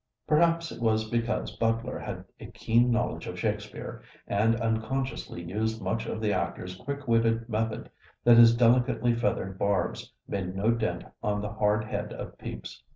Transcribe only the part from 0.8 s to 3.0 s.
was because Butler had a keen